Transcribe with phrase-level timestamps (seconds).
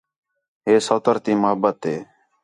[0.65, 1.95] ہے سوتر تی محبت ہی